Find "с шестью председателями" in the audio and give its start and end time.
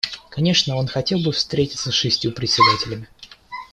1.91-3.07